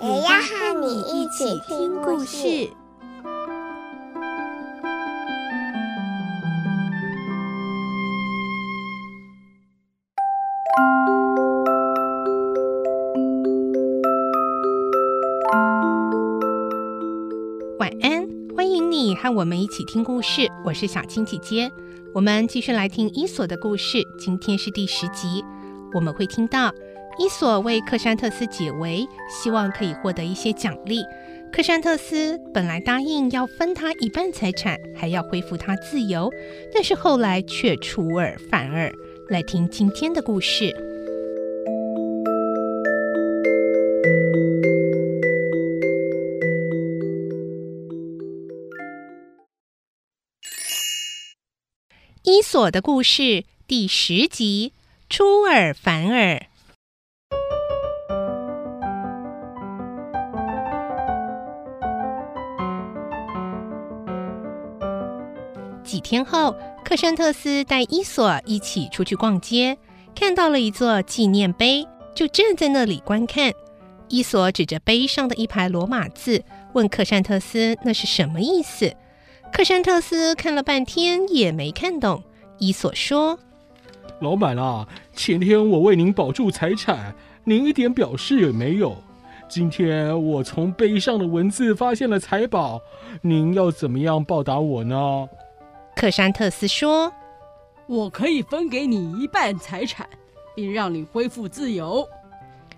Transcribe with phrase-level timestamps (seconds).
[0.00, 2.70] 也要和你一起听故事。
[17.80, 20.48] 晚安，欢迎你和我们一起听故事。
[20.64, 21.68] 我是小青姐姐，
[22.14, 24.04] 我们继续来听伊索的故事。
[24.16, 25.44] 今天是第十集，
[25.92, 26.72] 我们会听到。
[27.20, 31.04] 伊索为克山特斯解围，希望可以获得一些奖励。
[31.52, 36.30] 克山特斯本来答应要分他一半财产，还要恢复他自由，
[36.72, 38.92] 但是后来却出尔反尔。
[39.28, 40.72] 来听今天的故事：
[52.22, 54.72] 伊索的故事第十集：
[55.10, 56.46] 出尔反尔。
[65.88, 69.78] 几天后，克山特斯带伊索一起出去逛街，
[70.14, 73.50] 看到了一座纪念碑，就站在那里观看。
[74.08, 76.44] 伊索指着碑上的一排罗马字，
[76.74, 78.94] 问克山特斯那是什么意思。
[79.50, 82.22] 克山特斯看了半天也没看懂。
[82.58, 83.38] 伊索说
[84.20, 88.94] ：“老板啊，前天我为您保住财产，您一点表示也没有。
[89.48, 92.78] 今天我从碑上的文字发现了财宝，
[93.22, 95.26] 您要怎么样报答我呢？”
[95.98, 97.12] 克山特斯说
[97.88, 100.08] ：“我可以分给你一半财产，
[100.54, 102.08] 并让你恢复自由。”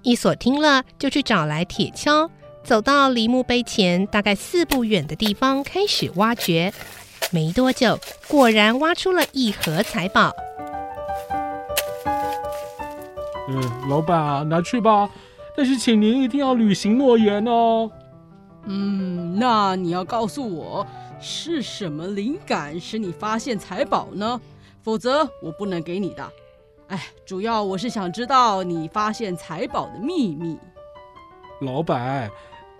[0.00, 2.30] 伊索听了，就去找来铁锹，
[2.64, 6.72] 走到离墓碑前大概四步远的地方，开始挖掘。
[7.30, 7.98] 没多久，
[8.28, 10.32] 果然挖出了一盒财宝。
[13.50, 15.10] 嗯，老板啊，拿去吧，
[15.54, 17.90] 但是请您一定要履行诺言哦。
[18.64, 20.86] 嗯，那你要告诉我。
[21.22, 24.40] 是什么灵感使你发现财宝呢？
[24.82, 26.28] 否则我不能给你的。
[26.88, 30.58] 哎，主要我是想知道你发现财宝的秘密。
[31.60, 32.28] 老板，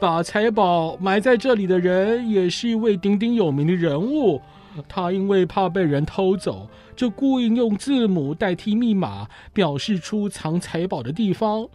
[0.00, 4.42] 把财宝埋在这里的人也是一位鼎鼎有名的人物。
[4.88, 6.66] 他因为怕被人偷走，
[6.96, 11.68] 就故意用字母代替密码，表示出藏财宝的地方。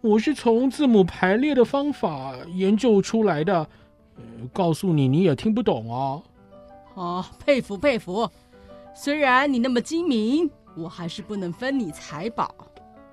[0.00, 3.68] 我是从字母排列的方法研究出来的。
[4.52, 6.22] 告诉你，你也听不懂啊！
[6.94, 8.28] 哦，佩服佩服。
[8.94, 12.52] 虽然你那么精明，我还是不能分你财宝。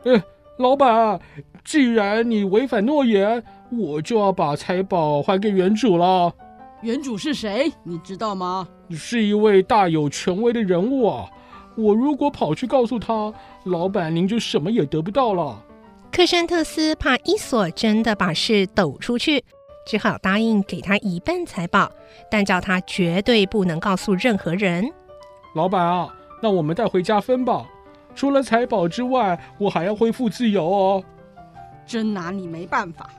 [0.05, 0.23] 哎，
[0.57, 1.19] 老板，
[1.63, 6.33] 既然你违反诺言，我就要把财宝还给原主了。
[6.81, 7.71] 原主是谁？
[7.83, 8.67] 你知道吗？
[8.91, 11.29] 是一位大有权威的人物啊！
[11.75, 13.33] 我如果跑去告诉他，
[13.65, 15.63] 老板您就什么也得不到了。
[16.11, 19.43] 克山特斯怕伊索真的把事抖出去。
[19.85, 21.91] 只好答应给他一半财宝，
[22.29, 24.91] 但叫他绝对不能告诉任何人。
[25.53, 27.65] 老板啊，那我们带回家分吧。
[28.15, 31.03] 除了财宝之外，我还要恢复自由哦。
[31.85, 33.09] 真拿你没办法。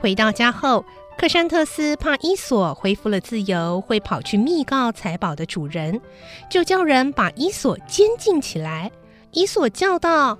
[0.00, 0.84] 回到家后。
[1.18, 6.00] 克山特斯怕伊索恢复了自由，会跑去密告财宝的主人，
[6.48, 8.88] 就叫人把伊索监禁起来。
[9.32, 10.38] 伊索叫道：“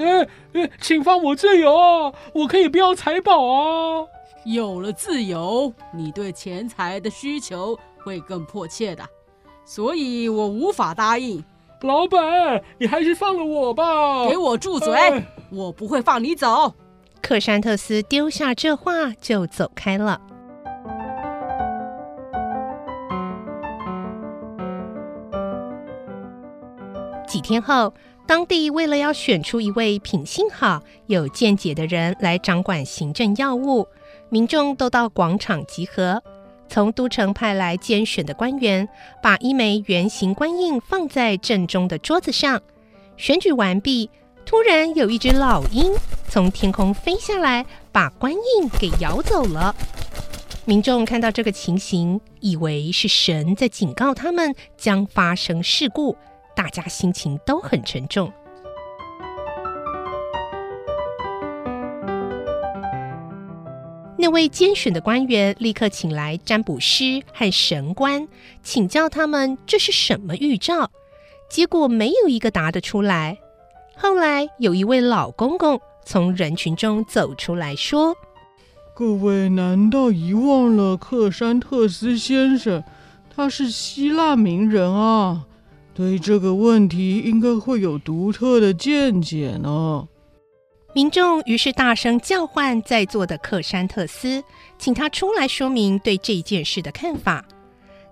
[0.00, 2.10] 哎哎，请放我自由啊！
[2.32, 4.06] 我可以不要财宝啊！
[4.46, 9.04] 有了自由，你对钱财的需求会更迫切的，
[9.66, 11.44] 所以我无法答应。
[11.82, 14.26] 老板，你还是放了我吧！
[14.26, 14.94] 给我住嘴！
[14.94, 16.72] 哎、我不会放你走。”
[17.24, 20.20] 克山特斯丢下这话就走开了。
[27.26, 27.94] 几天后，
[28.26, 33.88] 当地为了要选出一位品性好、有见解的人来掌管行政要务，
[34.28, 36.22] 民众都到广场集合。
[36.68, 38.86] 从都城派来监选的官员，
[39.22, 42.60] 把一枚圆形官印放在正中的桌子上。
[43.16, 44.10] 选举完毕。
[44.46, 45.92] 突然有一只老鹰
[46.28, 49.74] 从天空飞下来，把官印给咬走了。
[50.64, 56.16] 民众看到这个情形，以为是神在警告他们将发生事故，
[56.54, 58.32] 大家心情都很沉重。
[64.16, 68.26] 那位监选的官员立刻请来占卜师和神官，
[68.62, 70.90] 请教他们这是什么预兆。
[71.50, 73.38] 结果没有一个答得出来。
[73.96, 78.14] 后来有一位老公公从人群中走出来说
[78.94, 82.82] ：“各位难道遗忘了克山特斯先生？
[83.34, 85.44] 他是希腊名人啊，
[85.94, 90.06] 对这个问题应该会有独特的见解呢。”
[90.94, 94.44] 民众于是大声叫唤在座的克山特斯，
[94.78, 97.44] 请他出来说明对这件事的看法。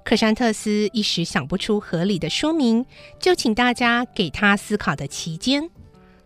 [0.05, 2.85] 克山特斯一时想不出合理的说明，
[3.21, 5.71] 就请大家给他思考的期间。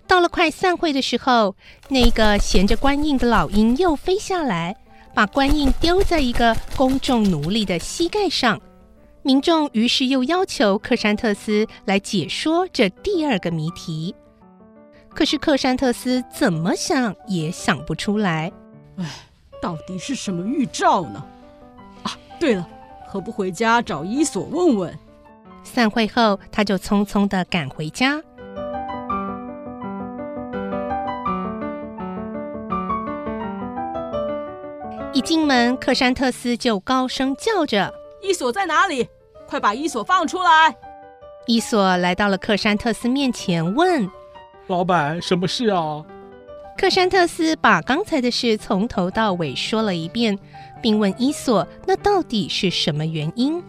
[0.06, 1.54] 到了快散会的时候，
[1.88, 4.76] 那个衔着官印的老鹰又飞下来，
[5.14, 8.60] 把官印丢在一个公众奴隶的膝盖上。
[9.22, 14.14] 民众于是又要求克山特斯来解说这第二个谜题。
[15.08, 18.52] 可是克山特斯怎么想也想不出来。
[18.96, 19.04] 哎，
[19.60, 21.24] 到底是什么预兆呢？
[22.04, 22.68] 啊，对了，
[23.16, 24.94] 何不回家找伊索问问？
[25.64, 28.20] 散会后，他就匆匆的赶回家。
[35.14, 37.90] 一进门，克山特斯就高声叫着
[38.22, 39.08] ：“伊索在哪里？
[39.46, 40.76] 快把伊索放出来！”
[41.48, 44.06] 伊索来到了克山特斯面前，问。
[44.66, 46.04] 老板，什么事啊？
[46.76, 50.38] 克山特斯把刚才的事从头到尾说了一遍，
[50.82, 53.62] 并问伊索：“那到底是什么原因？”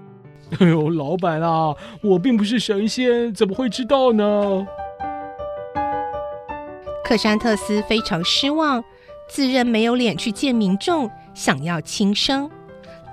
[0.59, 1.73] 哎呦，老板啊，
[2.03, 4.67] 我并不是神仙，怎么会知道呢？
[7.05, 8.83] 克山特斯非常失望，
[9.29, 12.51] 自认没有脸去见民众，想要轻生。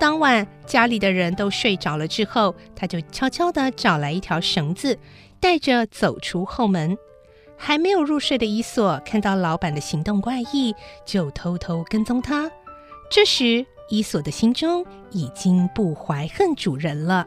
[0.00, 4.98] 当晚家里的人都睡着了之后，他就悄悄地找来一条绳子，
[5.38, 6.98] 带着走出后门。
[7.66, 10.74] 还没有入睡的伊索看到老板的行动怪异，
[11.06, 12.50] 就偷偷跟踪他。
[13.10, 17.26] 这时，伊索的心中已经不怀恨主人了。